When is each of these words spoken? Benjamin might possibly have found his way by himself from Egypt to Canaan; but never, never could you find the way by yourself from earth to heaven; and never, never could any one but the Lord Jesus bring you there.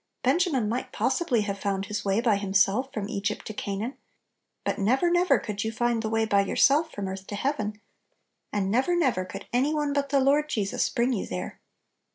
Benjamin 0.23 0.67
might 0.67 0.91
possibly 0.91 1.41
have 1.41 1.59
found 1.59 1.85
his 1.85 2.03
way 2.03 2.21
by 2.21 2.37
himself 2.37 2.91
from 2.91 3.07
Egypt 3.07 3.45
to 3.45 3.53
Canaan; 3.53 3.97
but 4.63 4.79
never, 4.79 5.11
never 5.11 5.37
could 5.37 5.63
you 5.63 5.71
find 5.71 6.01
the 6.01 6.09
way 6.09 6.25
by 6.25 6.41
yourself 6.41 6.91
from 6.91 7.07
earth 7.07 7.27
to 7.27 7.35
heaven; 7.35 7.79
and 8.51 8.71
never, 8.71 8.95
never 8.95 9.25
could 9.25 9.45
any 9.53 9.75
one 9.75 9.93
but 9.93 10.09
the 10.09 10.19
Lord 10.19 10.49
Jesus 10.49 10.89
bring 10.89 11.13
you 11.13 11.27
there. 11.27 11.61